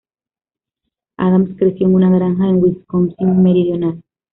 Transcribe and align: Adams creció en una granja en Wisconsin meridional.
Adams 1.17 1.55
creció 1.59 1.85
en 1.85 1.93
una 1.93 2.09
granja 2.09 2.47
en 2.49 2.55
Wisconsin 2.55 3.43
meridional. 3.43 4.01